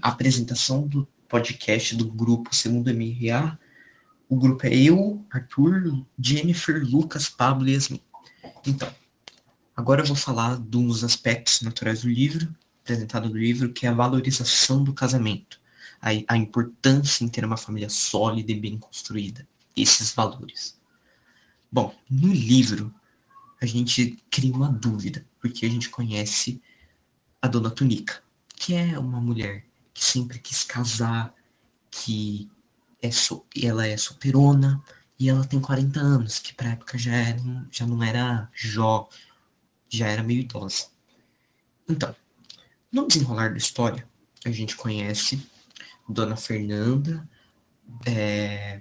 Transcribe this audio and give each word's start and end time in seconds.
A 0.00 0.08
apresentação 0.10 0.86
do 0.86 1.08
podcast 1.28 1.96
do 1.96 2.06
grupo 2.06 2.54
Segundo 2.54 2.94
MRA. 2.94 3.58
O 4.28 4.36
grupo 4.36 4.66
é 4.66 4.76
eu, 4.76 5.26
Arthur, 5.30 6.04
Jennifer, 6.16 6.86
Lucas, 6.88 7.28
Pablo 7.28 7.68
e 7.68 7.72
Yasmin. 7.72 8.00
Então, 8.64 8.94
agora 9.76 10.02
eu 10.02 10.06
vou 10.06 10.14
falar 10.14 10.56
dos 10.56 11.02
aspectos 11.02 11.60
naturais 11.62 12.02
do 12.02 12.08
livro, 12.08 12.54
apresentado 12.82 13.28
do 13.28 13.36
livro, 13.36 13.72
que 13.72 13.84
é 13.84 13.88
a 13.88 13.94
valorização 13.94 14.84
do 14.84 14.94
casamento, 14.94 15.60
a, 16.00 16.10
a 16.28 16.36
importância 16.36 17.24
em 17.24 17.28
ter 17.28 17.44
uma 17.44 17.56
família 17.56 17.88
sólida 17.88 18.52
e 18.52 18.60
bem 18.60 18.78
construída, 18.78 19.44
esses 19.74 20.12
valores. 20.12 20.77
Bom, 21.70 21.94
no 22.10 22.32
livro, 22.32 22.94
a 23.60 23.66
gente 23.66 24.18
cria 24.30 24.54
uma 24.54 24.70
dúvida, 24.70 25.24
porque 25.40 25.66
a 25.66 25.68
gente 25.68 25.90
conhece 25.90 26.62
a 27.42 27.48
Dona 27.48 27.70
Tunica, 27.70 28.22
que 28.56 28.74
é 28.74 28.98
uma 28.98 29.20
mulher 29.20 29.64
que 29.92 30.04
sempre 30.04 30.38
quis 30.38 30.64
casar, 30.64 31.34
que 31.90 32.50
é 33.02 33.10
so, 33.10 33.44
ela 33.60 33.86
é 33.86 33.96
solteirona 33.96 34.82
e 35.18 35.28
ela 35.28 35.44
tem 35.44 35.60
40 35.60 36.00
anos, 36.00 36.38
que 36.38 36.54
pra 36.54 36.70
época 36.70 36.96
já, 36.96 37.12
era, 37.12 37.66
já 37.70 37.86
não 37.86 38.02
era 38.02 38.48
jó, 38.54 39.08
já 39.88 40.06
era 40.06 40.22
meio 40.22 40.40
idosa. 40.40 40.86
Então, 41.88 42.14
no 42.92 43.06
desenrolar 43.06 43.50
da 43.50 43.58
história, 43.58 44.08
a 44.44 44.50
gente 44.50 44.76
conhece 44.76 45.46
Dona 46.08 46.36
Fernanda, 46.36 47.28
é, 48.06 48.80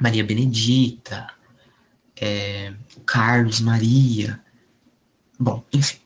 Maria 0.00 0.24
Benedita, 0.24 1.33
é, 2.16 2.74
Carlos, 3.06 3.60
Maria. 3.60 4.40
Bom, 5.38 5.64
enfim, 5.72 5.98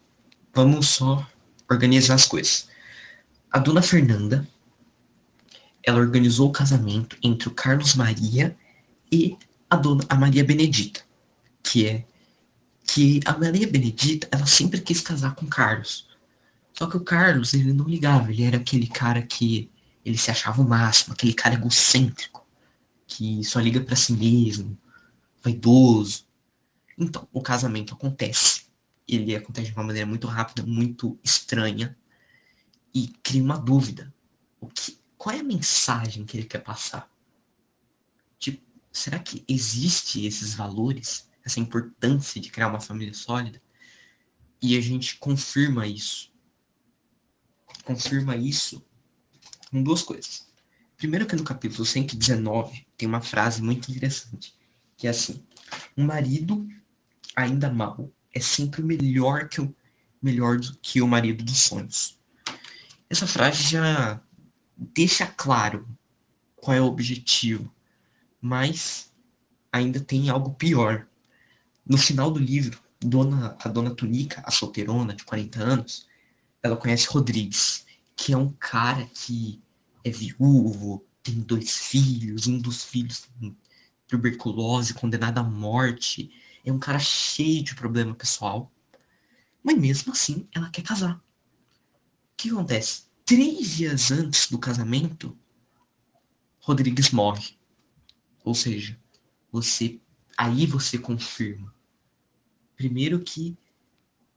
vamos 0.55 0.89
só 0.89 1.27
organizar 1.71 2.15
as 2.15 2.27
coisas. 2.27 2.69
A 3.51 3.59
dona 3.59 3.83
Fernanda, 3.83 4.47
ela 5.83 5.99
organizou 5.99 6.49
o 6.49 6.53
casamento 6.53 7.17
entre 7.23 7.49
o 7.49 7.55
Carlos 7.55 7.95
Maria 7.95 8.57
e 9.11 9.37
a 9.71 9.77
dona 9.77 10.05
a 10.09 10.15
Maria 10.15 10.45
Benedita, 10.45 11.01
que 11.63 11.87
é 11.87 12.05
que 12.87 13.21
a 13.27 13.37
Maria 13.37 13.67
Benedita, 13.67 14.27
ela 14.31 14.47
sempre 14.47 14.81
quis 14.81 15.03
casar 15.03 15.35
com 15.35 15.45
o 15.45 15.49
Carlos. 15.49 16.09
Só 16.73 16.87
que 16.87 16.97
o 16.97 17.01
Carlos, 17.01 17.53
ele 17.53 17.73
não 17.73 17.87
ligava, 17.87 18.31
ele 18.31 18.45
era 18.45 18.57
aquele 18.57 18.87
cara 18.87 19.21
que 19.21 19.71
ele 20.05 20.17
se 20.17 20.31
achava 20.31 20.63
o 20.63 20.69
máximo, 20.69 21.13
aquele 21.13 21.35
cara 21.35 21.55
egocêntrico, 21.55 22.47
que 23.07 23.45
só 23.45 23.61
liga 23.61 23.81
para 23.81 23.95
si 23.95 24.15
mesmo, 24.15 24.77
vaidoso. 25.49 26.27
Então, 26.97 27.27
o 27.33 27.41
casamento 27.41 27.95
acontece. 27.95 28.67
Ele 29.07 29.35
acontece 29.35 29.71
de 29.71 29.77
uma 29.77 29.85
maneira 29.85 30.07
muito 30.07 30.27
rápida, 30.27 30.65
muito 30.67 31.19
estranha 31.25 31.97
e 32.95 33.09
cria 33.23 33.43
uma 33.43 33.59
dúvida. 33.59 34.13
O 34.61 34.67
que, 34.67 34.99
qual 35.17 35.35
é 35.35 35.41
a 35.41 35.45
mensagem 35.45 36.25
que 36.25 36.37
ele 36.37 36.47
quer 36.47 36.63
passar? 36.63 37.11
Tipo, 38.39 38.63
será 38.93 39.19
que 39.19 39.45
existe 39.49 40.27
esses 40.27 40.55
valores, 40.55 41.29
essa 41.45 41.61
importância 41.61 42.41
de 42.41 42.51
criar 42.51 42.69
uma 42.69 42.81
família 42.81 43.15
sólida? 43.15 43.63
E 44.61 44.77
a 44.77 44.81
gente 44.81 45.17
confirma 45.17 45.87
isso. 45.87 46.31
Confirma 47.85 48.37
isso 48.37 48.85
com 49.71 49.83
duas 49.83 50.03
coisas. 50.03 50.47
Primeiro 50.97 51.27
que 51.27 51.37
no 51.37 51.45
capítulo 51.45 51.87
119 51.87 52.87
tem 52.97 53.09
uma 53.09 53.21
frase 53.21 53.63
muito 53.63 53.91
interessante, 53.91 54.58
que 54.99 55.07
é 55.07 55.11
assim: 55.11 55.43
um 55.97 56.05
marido 56.05 56.69
ainda 57.35 57.71
mau 57.71 58.13
é 58.35 58.41
sempre 58.41 58.83
melhor 58.83 59.49
que 59.49 59.63
o 59.63 59.75
melhor 60.21 60.59
do 60.59 60.77
que 60.79 61.01
o 61.01 61.09
marido 61.09 61.45
dos 61.45 61.59
sonhos. 61.59 62.19
Essa 63.09 63.27
frase 63.27 63.63
já 63.63 64.21
deixa 64.77 65.27
claro 65.27 65.89
qual 66.57 66.77
é 66.77 66.81
o 66.81 66.87
objetivo, 66.87 67.73
mas 68.41 69.13
ainda 69.73 70.01
tem 70.01 70.29
algo 70.29 70.55
pior. 70.55 71.07
No 71.87 71.97
final 71.97 72.31
do 72.33 72.41
livro, 72.41 72.83
dona, 73.01 73.57
a 73.61 73.69
dona 73.69 73.95
Tunica, 73.95 74.43
a 74.45 74.51
solteirona 74.51 75.15
de 75.15 75.25
40 75.25 75.63
anos, 75.63 76.07
ela 76.61 76.77
conhece 76.77 77.07
Rodrigues, 77.07 77.87
que 78.17 78.33
é 78.33 78.37
um 78.37 78.53
cara 78.53 79.09
que 79.15 79.63
é 80.05 80.11
viúvo, 80.11 81.07
tem 81.23 81.37
dois 81.41 81.77
filhos, 81.77 82.49
um 82.49 82.59
dos 82.59 82.85
filhos 82.85 83.21
tem 83.21 83.57
tuberculose, 84.09 84.95
condenado 84.95 85.39
à 85.39 85.43
morte, 85.43 86.31
é 86.65 86.73
um 86.73 86.79
cara 86.79 86.99
cheio 86.99 87.63
de 87.63 87.75
problema 87.75 88.15
pessoal, 88.15 88.73
mas 89.63 89.79
mesmo 89.79 90.13
assim 90.13 90.49
ela 90.55 90.71
quer 90.71 90.83
casar 90.83 91.23
que 92.39 92.51
acontece? 92.51 93.03
Três 93.27 93.77
dias 93.77 94.13
antes 94.13 94.49
do 94.49 94.59
casamento, 94.59 95.37
Rodrigues 96.61 97.11
morre. 97.11 97.59
Ou 98.45 98.55
seja, 98.55 98.99
você 99.51 100.01
aí 100.37 100.65
você 100.65 100.97
confirma. 100.97 101.75
Primeiro 102.77 103.21
que 103.21 103.59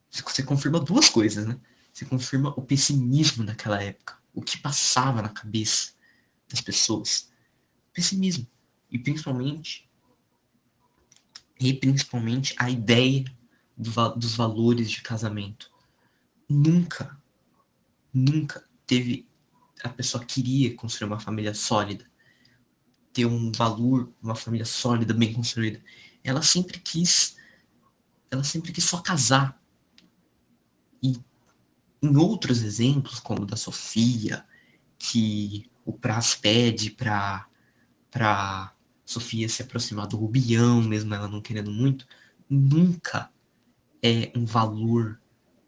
você 0.09 0.42
confirma 0.42 0.80
duas 0.80 1.09
coisas, 1.09 1.46
né? 1.46 1.59
Você 1.94 2.03
confirma 2.03 2.50
o 2.58 2.62
pessimismo 2.64 3.46
daquela 3.46 3.82
época, 3.82 4.18
o 4.34 4.42
que 4.42 4.58
passava 4.58 5.22
na 5.22 5.30
cabeça 5.30 5.94
das 6.50 6.59
pessoas. 6.59 7.32
Pessimismo. 7.94 8.48
E 8.91 9.00
principalmente 9.00 9.90
e 11.59 11.74
principalmente 11.74 12.56
a 12.57 12.69
ideia 12.69 13.24
do, 13.78 13.91
dos 14.16 14.35
valores 14.35 14.90
de 14.90 15.02
casamento. 15.02 15.72
Nunca 16.50 17.22
nunca 18.13 18.63
teve. 18.85 19.28
A 19.84 19.90
pessoa 19.90 20.24
queria 20.24 20.75
construir 20.75 21.07
uma 21.07 21.19
família 21.19 21.53
sólida, 21.53 22.06
ter 23.13 23.25
um 23.25 23.52
valor, 23.52 24.12
uma 24.22 24.35
família 24.35 24.66
sólida, 24.66 25.13
bem 25.13 25.34
construída. 25.34 25.81
Ela 26.23 26.41
sempre 26.41 26.79
quis. 26.79 27.35
Ela 28.29 28.44
sempre 28.44 28.72
quis 28.72 28.84
só 28.84 29.02
casar. 29.02 29.59
E 31.02 31.19
em 32.02 32.16
outros 32.16 32.62
exemplos, 32.62 33.19
como 33.19 33.44
o 33.44 33.46
da 33.46 33.56
Sofia, 33.56 34.46
que 34.97 35.69
o 35.85 35.94
Praz 35.94 36.35
pede 36.35 36.91
para 36.91 37.47
para 38.09 38.75
Sofia 39.06 39.50
se 39.50 39.62
aproximar 39.62 40.07
do 40.07 40.17
Rubião, 40.17 40.81
mesmo 40.81 41.13
ela 41.13 41.28
não 41.28 41.41
querendo 41.41 41.72
muito, 41.72 42.07
nunca 42.50 43.31
é 44.01 44.31
um 44.35 44.45
valor, 44.45 45.19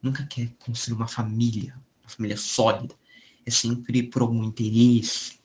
nunca 0.02 0.26
quer 0.26 0.50
construir 0.60 0.96
uma 0.96 1.08
família, 1.08 1.76
uma 2.02 2.10
família 2.10 2.38
sólida, 2.38 2.96
é 3.46 3.52
sempre 3.52 4.04
por 4.04 4.22
algum 4.22 4.44
interesse, 4.44 5.40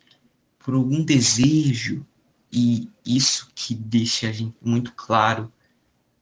por 0.58 0.74
algum 0.74 1.02
desejo, 1.02 2.06
e 2.50 2.88
isso 3.04 3.50
que 3.54 3.74
deixa 3.74 4.28
a 4.28 4.32
gente 4.32 4.56
muito 4.62 4.92
claro 4.94 5.52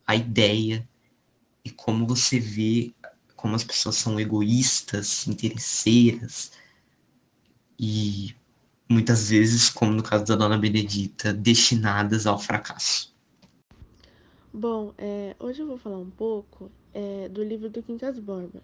a 0.07 0.17
ideia 0.17 0.89
e 1.65 1.71
como 1.71 2.07
você 2.07 2.39
vê 2.41 2.93
como 3.37 3.55
as 3.55 3.63
pessoas 3.63 3.97
são 3.97 4.19
egoístas, 4.19 5.27
interesseiras 5.29 6.51
e 7.79 8.35
muitas 8.89 9.31
vezes, 9.31 9.69
como 9.71 9.93
no 9.93 10.03
caso 10.03 10.25
da 10.27 10.37
Dona 10.37 10.59
Benedita, 10.59 11.33
destinadas 11.33 12.27
ao 12.27 12.39
fracasso. 12.39 13.15
Bom, 14.53 14.93
é, 14.99 15.37
hoje 15.39 15.63
eu 15.63 15.67
vou 15.67 15.79
falar 15.79 15.99
um 15.99 16.11
pouco 16.11 16.71
é, 16.95 17.29
do 17.29 17.43
livro 17.45 17.69
do 17.71 17.83
Quincas 17.83 18.19
Borba. 18.19 18.63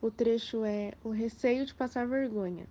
O 0.00 0.10
trecho 0.10 0.64
é 0.64 0.94
O 1.04 1.10
receio 1.10 1.66
de 1.66 1.74
passar 1.74 2.06
vergonha. 2.06 2.66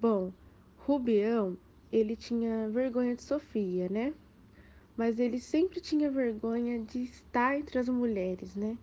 Bom, 0.00 0.32
Rubião, 0.78 1.56
ele 1.92 2.16
tinha 2.16 2.68
vergonha 2.70 3.14
de 3.16 3.22
Sofia, 3.22 3.88
né? 3.88 4.14
Mas 4.96 5.18
ele 5.18 5.40
sempre 5.40 5.80
tinha 5.80 6.10
vergonha 6.10 6.78
de 6.80 7.02
estar 7.04 7.58
entre 7.58 7.78
as 7.78 7.88
mulheres, 7.88 8.54
né? 8.56 8.78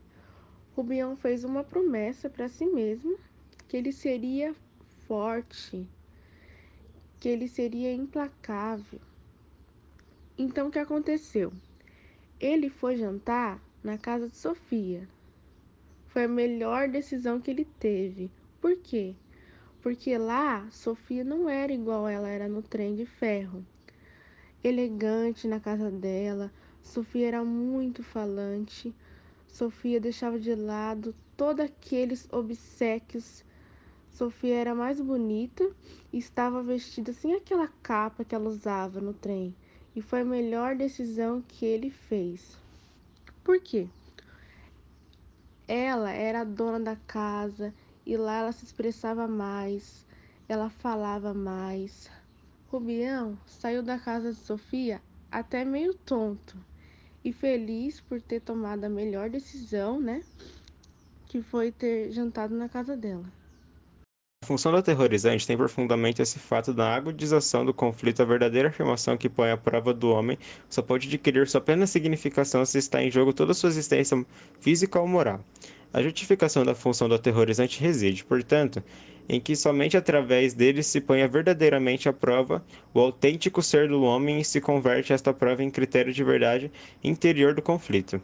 Rubião 0.76 1.16
fez 1.16 1.44
uma 1.44 1.64
promessa 1.64 2.30
para 2.30 2.50
si 2.50 2.66
mesmo 2.66 3.18
que 3.68 3.78
ele 3.78 3.92
seria 3.92 4.56
forte, 5.08 5.88
que 7.20 7.30
ele 7.30 7.48
seria 7.48 7.94
implacável. 7.94 9.00
Então 10.38 10.68
o 10.68 10.72
que 10.72 10.80
aconteceu? 10.80 11.54
Ele 12.40 12.70
foi 12.70 12.98
jantar 12.98 13.62
na 13.84 13.98
casa 13.98 14.28
de 14.28 14.36
Sofia, 14.36 15.08
foi 16.08 16.26
a 16.26 16.28
melhor 16.28 16.88
decisão 16.90 17.42
que 17.42 17.50
ele 17.50 17.66
teve. 17.80 18.30
Por 18.62 18.76
quê? 18.78 19.16
Porque 19.82 20.16
lá 20.18 20.70
Sofia 20.70 21.24
não 21.24 21.50
era 21.50 21.74
igual 21.74 22.08
ela 22.08 22.30
era 22.30 22.48
no 22.48 22.62
trem 22.62 22.96
de 22.96 23.06
ferro. 23.06 23.66
Elegante 24.64 25.48
na 25.48 25.60
casa 25.60 25.90
dela, 25.90 26.52
Sofia 26.84 27.30
era 27.30 27.44
muito 27.44 28.04
falante. 28.04 28.94
Sofia 29.48 30.00
deixava 30.00 30.40
de 30.40 30.54
lado 30.54 31.16
todos 31.36 31.66
aqueles 31.66 32.28
obsequios. 32.32 33.44
Sofia 34.14 34.56
era 34.58 34.76
mais 34.76 35.02
bonita 35.02 35.68
e 36.12 36.20
estava 36.20 36.62
vestida 36.62 37.12
sem 37.12 37.34
aquela 37.34 37.68
capa 37.82 38.24
que 38.24 38.36
ela 38.36 38.48
usava 38.48 39.02
no 39.02 39.12
trem. 39.12 39.56
e 39.96 40.02
foi 40.02 40.22
a 40.22 40.26
melhor 40.26 40.76
decisão 40.76 41.42
que 41.42 41.66
ele 41.66 41.90
fez. 41.90 42.56
Por 43.44 43.60
quê? 43.60 43.88
Ela 45.68 46.12
era 46.12 46.42
a 46.42 46.44
dona 46.44 46.80
da 46.80 46.96
casa 46.96 47.74
e 48.06 48.16
lá 48.16 48.38
ela 48.38 48.52
se 48.52 48.66
expressava 48.66 49.28
mais, 49.28 50.06
ela 50.48 50.70
falava 50.70 51.34
mais. 51.34 52.10
Rubião 52.68 53.38
saiu 53.48 53.82
da 53.82 53.98
casa 53.98 54.32
de 54.32 54.40
Sofia 54.40 55.02
até 55.32 55.66
meio 55.66 55.94
tonto 55.96 56.56
e 57.24 57.34
feliz 57.34 58.00
por 58.00 58.22
ter 58.22 58.42
tomado 58.42 58.84
a 58.84 58.90
melhor 58.90 59.30
decisão, 59.30 60.00
né? 60.00 60.24
Que 61.28 61.42
foi 61.42 61.72
ter 61.72 62.12
jantado 62.12 62.56
na 62.56 62.70
casa 62.70 62.96
dela. 62.96 63.26
A 64.44 64.46
função 64.46 64.74
do 64.74 64.78
aterrorizante 64.78 65.48
tem 65.48 65.56
por 65.56 65.70
fundamento 65.70 66.22
esse 66.22 66.38
fato 66.38 66.74
da 66.74 66.94
agudização 66.94 67.66
do 67.66 67.74
conflito, 67.74 68.22
a 68.22 68.26
verdadeira 68.26 68.68
afirmação 68.68 69.16
que 69.16 69.30
põe 69.30 69.50
à 69.50 69.56
prova 69.56 69.94
do 69.94 70.12
homem 70.12 70.38
só 70.70 70.82
pode 70.82 71.08
adquirir 71.08 71.48
sua 71.48 71.62
plena 71.62 71.88
significação 71.88 72.66
se 72.66 72.78
está 72.78 73.02
em 73.02 73.10
jogo 73.10 73.32
toda 73.32 73.54
sua 73.54 73.70
existência 73.70 74.26
física 74.60 75.00
ou 75.00 75.08
moral. 75.08 75.40
A 75.94 76.04
justificação 76.04 76.66
da 76.66 76.76
função 76.76 77.08
do 77.08 77.16
aterrorizante 77.16 77.80
reside, 77.80 78.26
portanto, 78.26 78.84
em 79.30 79.40
que 79.40 79.56
somente 79.56 79.96
através 79.96 80.54
dele 80.54 80.84
se 80.84 81.00
põe 81.00 81.26
verdadeiramente 81.26 82.10
à 82.10 82.12
prova 82.12 82.62
o 82.94 83.00
autêntico 83.00 83.62
ser 83.62 83.88
do 83.88 84.04
homem 84.04 84.42
e 84.42 84.44
se 84.44 84.60
converte 84.60 85.14
esta 85.14 85.34
prova 85.34 85.64
em 85.64 85.72
critério 85.72 86.12
de 86.12 86.22
verdade 86.22 86.70
interior 87.02 87.56
do 87.56 87.62
conflito. 87.62 88.22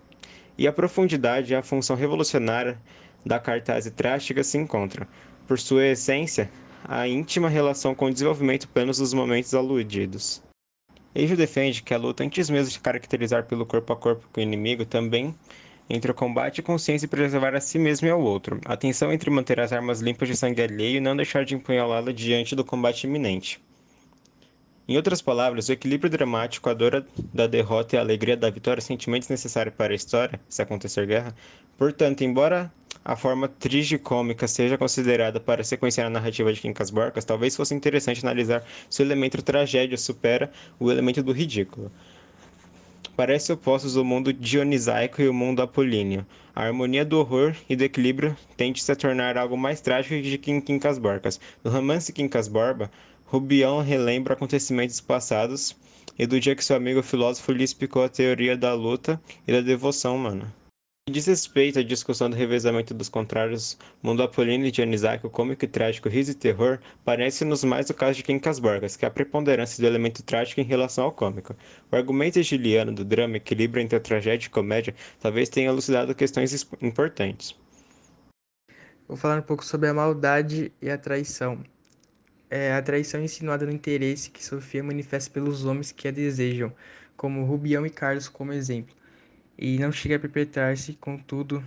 E 0.57 0.68
a 0.68 0.74
profundidade 0.74 1.54
e 1.54 1.56
a 1.56 1.63
função 1.63 1.95
revolucionária 1.95 2.77
da 3.25 3.39
cartaz 3.39 3.89
trástica 3.95 4.44
se 4.44 4.57
encontram 4.57 5.07
por 5.50 5.60
sua 5.60 5.88
essência, 5.88 6.48
a 6.88 7.07
íntima 7.07 7.50
relação 7.50 7.96
com 7.96 8.06
o 8.06 8.13
desenvolvimento 8.13 8.68
pleno 8.68 8.92
dos 8.92 9.16
momentos 9.16 9.56
aludidos. 9.56 10.44
Eijo 11.16 11.36
defende 11.36 11.81
que 11.81 11.92
a 11.92 11.98
luta, 11.98 12.24
antes 12.24 12.51
mesmo 12.51 12.72
de 12.72 12.80
caracterizar 12.80 13.48
pelo 13.48 13.66
corpo 13.66 13.92
a 13.92 13.96
corpo 13.96 14.30
com 14.31 14.40
o 14.40 14.44
inimigo, 14.44 14.86
também 14.86 15.34
entre 15.90 16.12
o 16.12 16.13
combate 16.13 16.60
e 16.60 16.62
consciência 16.62 17.07
e 17.07 17.10
preservar 17.10 17.56
a 17.56 17.60
si 17.60 17.80
mesmo 17.80 18.07
e 18.07 18.12
ao 18.12 18.22
outro. 18.22 18.62
A 18.63 18.78
tensão 18.78 19.12
entre 19.12 19.31
manter 19.31 19.60
as 19.60 19.74
armas 19.74 20.01
limpas 20.01 20.28
de 20.28 20.38
sangue 20.38 20.62
alheio 20.62 20.98
e 20.98 21.01
não 21.01 21.16
deixar 21.16 21.44
de 21.44 21.56
empunhalá-la 21.56 22.13
diante 22.13 22.56
do 22.56 22.63
combate 22.63 23.07
iminente. 23.07 23.60
Em 24.89 24.97
outras 24.97 25.21
palavras, 25.21 25.69
o 25.69 25.71
equilíbrio 25.71 26.09
dramático, 26.09 26.68
a 26.68 26.74
dor 26.74 27.06
da 27.31 27.45
derrota 27.45 27.95
e 27.95 28.00
a 28.00 28.01
alegria 28.01 28.36
da 28.36 28.50
vitória, 28.50 28.81
sentimentos 28.81 29.30
necessários 29.30 29.75
para 29.75 29.94
a 29.94 29.95
história, 29.95 30.41
se 30.50 30.63
acontecer 30.63 31.06
guerra. 31.06 31.36
Portanto, 31.77 32.24
embora 32.24 32.74
a 33.06 33.15
forma 33.15 33.47
tragicômica 33.47 34.47
seja 34.47 34.80
considerada 34.80 35.39
para 35.39 35.63
sequenciar 35.63 36.07
a 36.07 36.09
narrativa 36.09 36.51
de 36.51 36.59
Quincas 36.59 36.89
Borcas, 36.89 37.24
talvez 37.24 37.56
fosse 37.56 37.75
interessante 37.75 38.25
analisar 38.25 38.63
se 38.89 39.03
o 39.03 39.06
elemento 39.06 39.39
tragédia 39.44 39.95
supera 39.95 40.51
o 40.80 40.91
elemento 40.91 41.21
do 41.21 41.33
ridículo. 41.33 41.91
Parece 43.15 43.51
opostos 43.51 43.95
o 43.95 44.03
mundo 44.03 44.33
dionisaico 44.33 45.21
e 45.21 45.30
o 45.30 45.33
mundo 45.33 45.62
apolíneo. 45.62 46.25
A 46.56 46.63
harmonia 46.63 47.06
do 47.06 47.19
horror 47.19 47.56
e 47.69 47.75
do 47.75 47.83
equilíbrio 47.83 48.36
tende-se 48.57 48.91
a 48.91 48.95
tornar 48.95 49.38
algo 49.38 49.56
mais 49.56 49.81
trágico 49.81 50.15
que 50.39 50.62
Quincas 50.62 50.97
Borcas. 50.97 51.39
No 51.63 51.69
romance 51.69 52.12
Quincas 52.12 52.47
Borba, 52.47 52.89
Rubião 53.31 53.84
relembra 53.84 54.34
acontecimentos 54.34 55.00
passados 55.00 55.78
e 56.18 56.26
do 56.26 56.40
dia 56.40 56.56
que 56.56 56.66
seu 56.66 56.76
amigo 56.76 57.04
filósofo 57.04 57.52
lhe 57.52 57.64
explicou 57.64 58.04
a 58.04 58.10
teoria 58.10 58.58
da 58.58 58.74
luta 58.74 59.22
e 59.48 59.52
da 59.52 59.62
devoção 59.62 60.16
humana. 60.16 60.52
Diz 61.08 61.28
respeito 61.28 61.78
à 61.78 61.84
discussão 61.84 62.28
do 62.28 62.36
revezamento 62.36 62.92
dos 62.92 63.08
contrários, 63.08 63.78
mundo 64.02 64.24
apolíneo 64.24 64.66
e 64.66 64.72
dionisaico, 64.72 65.30
cômico 65.30 65.64
e 65.64 65.68
trágico, 65.68 66.10
riso 66.10 66.31
e 66.31 66.34
terror, 66.34 66.80
parece-nos 67.06 67.64
mais 67.64 67.88
o 67.92 67.94
caso 67.94 68.18
de 68.18 68.24
Quincas 68.24 68.58
Borgas, 68.58 68.96
que 68.96 69.06
é 69.06 69.08
a 69.08 69.12
preponderância 69.12 69.80
do 69.80 69.86
elemento 69.86 70.24
trágico 70.24 70.60
em 70.60 70.66
relação 70.66 71.04
ao 71.04 71.12
cômico. 71.12 71.56
O 71.92 71.96
argumento 71.96 72.40
egiliano 72.40 72.92
do 72.92 73.06
drama, 73.06 73.38
equilíbrio 73.38 73.84
entre 73.84 73.96
a 73.96 74.02
tragédia 74.02 74.48
e 74.48 74.50
comédia, 74.50 74.96
talvez 75.20 75.50
tenha 75.50 75.70
elucidado 75.70 76.16
questões 76.16 76.68
importantes. 76.82 77.56
Vou 79.08 79.16
falar 79.16 79.38
um 79.38 79.44
pouco 79.44 79.64
sobre 79.64 79.88
a 79.88 79.94
maldade 79.94 80.72
e 80.82 80.90
a 80.90 80.98
traição 80.98 81.64
é 82.50 82.74
a 82.74 82.81
traição 82.81 83.22
insinuada 83.22 83.66
no 83.66 83.72
interesse 83.72 84.31
que 84.31 84.44
Sofia 84.44 84.84
manifesta 84.84 85.30
pelos 85.30 85.66
homens 85.66 85.92
que 85.92 86.07
a 86.07 86.12
desejam, 86.12 86.74
como 87.16 87.44
Rubião 87.44 87.86
e 87.86 87.90
Carlos 87.90 88.28
como 88.28 88.54
exemplo, 88.54 88.96
e 89.57 89.78
não 89.78 89.92
chega 89.92 90.16
a 90.16 90.19
perpetrar-se, 90.19 90.94
contudo, 90.94 91.63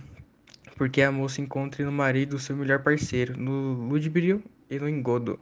porque 0.75 1.01
a 1.01 1.11
moça 1.11 1.39
encontra 1.39 1.85
no 1.85 1.91
marido 1.91 2.39
seu 2.39 2.55
melhor 2.57 2.79
parceiro, 2.83 3.37
no 3.37 3.87
ludibrio 3.87 4.43
e 4.69 4.77
no 4.77 4.89
engodo. 4.89 5.39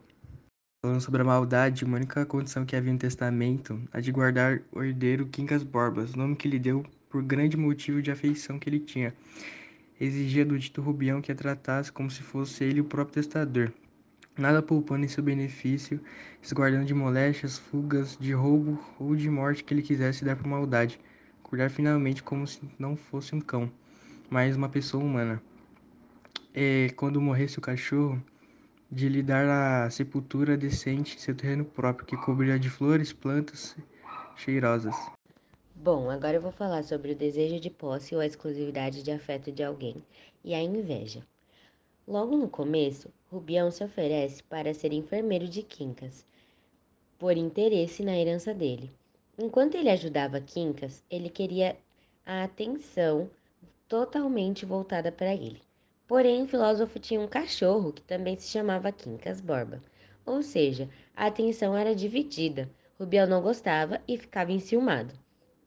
Falando 0.84 1.00
sobre 1.00 1.22
a 1.22 1.24
maldade, 1.24 1.84
uma 1.84 1.96
única 1.96 2.26
condição 2.26 2.66
que 2.66 2.76
havia 2.76 2.92
no 2.92 2.98
testamento, 2.98 3.80
a 3.92 4.00
de 4.00 4.12
guardar 4.12 4.60
o 4.72 4.82
herdeiro 4.82 5.26
Quincas 5.26 5.62
Borbas, 5.62 6.14
nome 6.14 6.36
que 6.36 6.48
lhe 6.48 6.58
deu 6.58 6.84
por 7.08 7.22
grande 7.22 7.56
motivo 7.56 8.02
de 8.02 8.10
afeição 8.10 8.58
que 8.58 8.68
ele 8.68 8.80
tinha. 8.80 9.14
Exigia 10.00 10.44
do 10.44 10.58
dito 10.58 10.82
Rubião 10.82 11.22
que 11.22 11.30
a 11.30 11.34
tratasse 11.34 11.92
como 11.92 12.10
se 12.10 12.22
fosse 12.22 12.64
ele 12.64 12.80
o 12.80 12.84
próprio 12.84 13.14
testador, 13.14 13.72
nada 14.36 14.62
poupando 14.62 15.04
em 15.04 15.08
seu 15.08 15.22
benefício, 15.22 16.00
esguardando 16.42 16.84
de 16.84 16.94
moléstias, 16.94 17.58
fugas, 17.58 18.16
de 18.18 18.32
roubo 18.32 18.78
ou 18.98 19.14
de 19.14 19.28
morte 19.28 19.62
que 19.62 19.74
ele 19.74 19.82
quisesse 19.82 20.24
dar 20.24 20.36
por 20.36 20.46
maldade, 20.46 20.98
cuidar 21.42 21.70
finalmente 21.70 22.22
como 22.22 22.46
se 22.46 22.60
não 22.78 22.96
fosse 22.96 23.34
um 23.34 23.40
cão, 23.40 23.70
mas 24.30 24.56
uma 24.56 24.68
pessoa 24.68 25.02
humana. 25.04 25.42
E 26.54 26.92
quando 26.96 27.20
morresse 27.20 27.58
o 27.58 27.62
cachorro, 27.62 28.22
de 28.90 29.08
lhe 29.08 29.22
dar 29.22 29.84
a 29.86 29.90
sepultura 29.90 30.56
decente 30.56 31.16
em 31.16 31.18
seu 31.18 31.34
terreno 31.34 31.64
próprio, 31.64 32.06
que 32.06 32.16
cobria 32.16 32.58
de 32.58 32.68
flores, 32.68 33.12
plantas 33.12 33.74
cheirosas. 34.36 34.94
Bom, 35.74 36.10
agora 36.10 36.36
eu 36.36 36.42
vou 36.42 36.52
falar 36.52 36.84
sobre 36.84 37.12
o 37.12 37.16
desejo 37.16 37.58
de 37.58 37.70
posse 37.70 38.14
ou 38.14 38.20
a 38.20 38.26
exclusividade 38.26 39.02
de 39.02 39.10
afeto 39.10 39.50
de 39.50 39.62
alguém 39.62 39.96
e 40.44 40.54
a 40.54 40.62
inveja. 40.62 41.22
Logo 42.06 42.36
no 42.36 42.48
começo, 42.48 43.12
Rubião 43.30 43.70
se 43.70 43.84
oferece 43.84 44.42
para 44.42 44.74
ser 44.74 44.92
enfermeiro 44.92 45.46
de 45.46 45.62
Quincas, 45.62 46.26
por 47.16 47.36
interesse 47.36 48.02
na 48.02 48.18
herança 48.18 48.52
dele. 48.52 48.90
Enquanto 49.38 49.76
ele 49.76 49.88
ajudava 49.88 50.40
Quincas, 50.40 51.04
ele 51.08 51.30
queria 51.30 51.76
a 52.26 52.42
atenção 52.42 53.30
totalmente 53.88 54.66
voltada 54.66 55.12
para 55.12 55.32
ele. 55.32 55.62
Porém, 56.08 56.42
o 56.42 56.48
filósofo 56.48 56.98
tinha 56.98 57.20
um 57.20 57.28
cachorro 57.28 57.92
que 57.92 58.02
também 58.02 58.36
se 58.36 58.48
chamava 58.48 58.90
Quincas 58.90 59.40
Borba. 59.40 59.80
Ou 60.26 60.42
seja, 60.42 60.88
a 61.14 61.26
atenção 61.26 61.76
era 61.76 61.94
dividida. 61.94 62.68
Rubião 62.98 63.28
não 63.28 63.40
gostava 63.40 64.00
e 64.08 64.18
ficava 64.18 64.50
enciumado. 64.50 65.14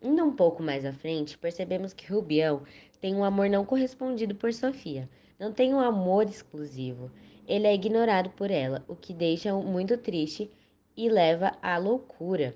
Indo 0.03 0.21
um 0.21 0.35
pouco 0.35 0.61
mais 0.61 0.83
à 0.83 0.91
frente, 0.91 1.37
percebemos 1.37 1.93
que 1.93 2.11
Rubião 2.11 2.63
tem 2.99 3.15
um 3.15 3.23
amor 3.23 3.49
não 3.49 3.63
correspondido 3.63 4.35
por 4.35 4.51
Sofia 4.53 5.09
não 5.39 5.51
tem 5.51 5.73
um 5.73 5.79
amor 5.79 6.27
exclusivo. 6.27 7.11
Ele 7.47 7.67
é 7.67 7.73
ignorado 7.73 8.29
por 8.31 8.49
ela, 8.49 8.83
o 8.87 8.95
que 8.95 9.13
deixa 9.13 9.53
muito 9.53 9.97
triste 9.97 10.49
e 10.97 11.09
leva 11.09 11.57
à 11.61 11.77
loucura. 11.77 12.55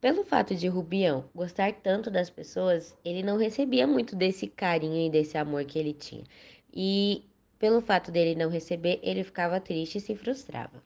Pelo 0.00 0.24
fato 0.24 0.54
de 0.54 0.68
Rubião 0.68 1.24
gostar 1.34 1.72
tanto 1.72 2.10
das 2.10 2.30
pessoas, 2.30 2.96
ele 3.04 3.22
não 3.22 3.36
recebia 3.36 3.86
muito 3.86 4.14
desse 4.14 4.46
carinho 4.46 5.06
e 5.06 5.10
desse 5.10 5.36
amor 5.36 5.64
que 5.64 5.78
ele 5.78 5.92
tinha. 5.92 6.24
E 6.72 7.24
pelo 7.58 7.80
fato 7.80 8.12
dele 8.12 8.36
não 8.36 8.48
receber, 8.48 9.00
ele 9.02 9.24
ficava 9.24 9.60
triste 9.60 9.98
e 9.98 10.00
se 10.00 10.14
frustrava. 10.14 10.82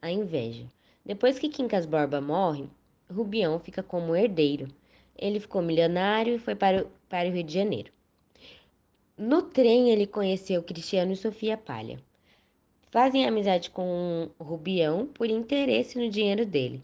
A 0.00 0.10
inveja. 0.10 0.66
Depois 1.04 1.38
que 1.38 1.48
Quincas 1.48 1.86
Borba 1.86 2.20
morre, 2.20 2.68
Rubião 3.10 3.58
fica 3.58 3.82
como 3.82 4.14
herdeiro. 4.14 4.68
Ele 5.16 5.40
ficou 5.40 5.62
milionário 5.62 6.34
e 6.34 6.38
foi 6.38 6.54
para 6.54 6.84
o, 6.84 6.90
para 7.08 7.28
o 7.28 7.32
Rio 7.32 7.42
de 7.42 7.54
Janeiro. 7.54 7.95
No 9.18 9.40
trem, 9.40 9.90
ele 9.90 10.06
conheceu 10.06 10.62
Cristiano 10.62 11.10
e 11.10 11.16
Sofia 11.16 11.56
Palha. 11.56 11.98
Fazem 12.90 13.26
amizade 13.26 13.70
com 13.70 14.28
Rubião 14.38 15.06
por 15.06 15.30
interesse 15.30 15.98
no 15.98 16.10
dinheiro 16.10 16.44
dele, 16.44 16.82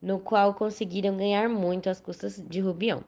no 0.00 0.20
qual 0.20 0.54
conseguiram 0.54 1.16
ganhar 1.16 1.48
muito 1.48 1.90
às 1.90 2.00
custas 2.00 2.40
de 2.48 2.60
Rubião, 2.60 3.02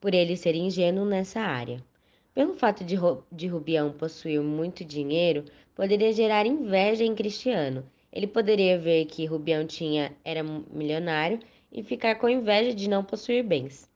por 0.00 0.14
ele 0.14 0.38
ser 0.38 0.54
ingênuo 0.54 1.04
nessa 1.04 1.40
área. 1.40 1.84
Pelo 2.32 2.54
fato 2.54 2.82
de, 2.82 2.96
de 3.30 3.46
Rubião 3.46 3.92
possuir 3.92 4.40
muito 4.40 4.86
dinheiro, 4.86 5.44
poderia 5.74 6.10
gerar 6.10 6.46
inveja 6.46 7.04
em 7.04 7.14
Cristiano. 7.14 7.84
Ele 8.10 8.26
poderia 8.26 8.78
ver 8.78 9.04
que 9.04 9.26
Rubião 9.26 9.66
tinha, 9.66 10.16
era 10.24 10.42
milionário 10.42 11.40
e 11.70 11.82
ficar 11.82 12.14
com 12.14 12.26
inveja 12.26 12.74
de 12.74 12.88
não 12.88 13.04
possuir 13.04 13.44
bens. 13.44 13.86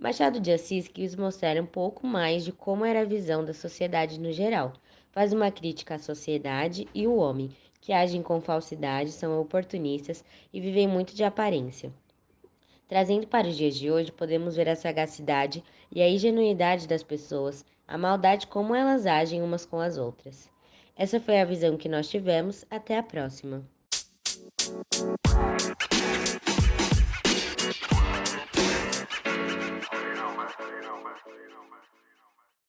Machado 0.00 0.40
de 0.40 0.50
Assis 0.50 0.88
quis 0.88 1.14
mostrar 1.14 1.60
um 1.60 1.66
pouco 1.66 2.06
mais 2.06 2.42
de 2.42 2.52
como 2.52 2.86
era 2.86 3.02
a 3.02 3.04
visão 3.04 3.44
da 3.44 3.52
sociedade 3.52 4.18
no 4.18 4.32
geral. 4.32 4.72
Faz 5.12 5.30
uma 5.30 5.50
crítica 5.50 5.96
à 5.96 5.98
sociedade 5.98 6.88
e 6.94 7.06
o 7.06 7.16
homem, 7.16 7.50
que 7.82 7.92
agem 7.92 8.22
com 8.22 8.40
falsidade, 8.40 9.12
são 9.12 9.38
oportunistas 9.38 10.24
e 10.54 10.58
vivem 10.58 10.88
muito 10.88 11.14
de 11.14 11.22
aparência. 11.22 11.92
Trazendo 12.88 13.26
para 13.26 13.46
os 13.46 13.54
dias 13.54 13.76
de 13.76 13.90
hoje, 13.90 14.10
podemos 14.10 14.56
ver 14.56 14.70
a 14.70 14.74
sagacidade 14.74 15.62
e 15.92 16.00
a 16.00 16.08
ingenuidade 16.08 16.88
das 16.88 17.02
pessoas, 17.02 17.62
a 17.86 17.98
maldade 17.98 18.46
como 18.46 18.74
elas 18.74 19.04
agem 19.04 19.42
umas 19.42 19.66
com 19.66 19.80
as 19.80 19.98
outras. 19.98 20.48
Essa 20.96 21.20
foi 21.20 21.38
a 21.38 21.44
visão 21.44 21.76
que 21.76 21.90
nós 21.90 22.08
tivemos. 22.08 22.64
Até 22.70 22.96
a 22.96 23.02
próxima. 23.02 23.62